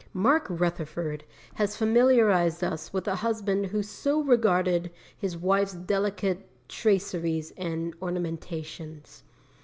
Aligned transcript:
Mark 0.15 0.47
Rutherford 0.49 1.23
has 1.53 1.75
familiarized 1.77 2.63
us 2.63 2.91
with 2.91 3.07
a 3.07 3.17
husband 3.17 3.67
who 3.67 3.83
so 3.83 4.19
regarded 4.23 4.89
his 5.15 5.37
wife's 5.37 5.73
delicate 5.73 6.49
traceries 6.67 7.53
and 7.55 7.93
ornamentations. 8.01 9.21